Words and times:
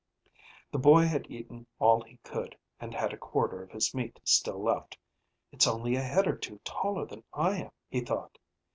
The 0.71 0.79
boy 0.79 1.03
had 1.05 1.29
eaten 1.29 1.67
all 1.77 2.01
he 2.01 2.17
could 2.23 2.57
and 2.79 2.91
had 2.91 3.13
a 3.13 3.17
quarter 3.19 3.61
of 3.61 3.69
his 3.69 3.93
meat 3.93 4.19
still 4.23 4.57
left. 4.59 4.97
It's 5.51 5.67
only 5.67 5.95
a 5.95 6.01
head 6.01 6.25
or 6.25 6.35
two 6.37 6.59
taller 6.63 7.05
than 7.05 7.23
I 7.33 7.65
am, 7.65 7.71
he 7.87 7.99
thought. 8.01 8.39